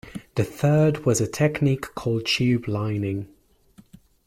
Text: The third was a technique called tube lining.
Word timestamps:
The 0.33 0.43
third 0.43 1.05
was 1.05 1.21
a 1.21 1.27
technique 1.27 1.93
called 1.93 2.25
tube 2.25 2.67
lining. 2.67 3.27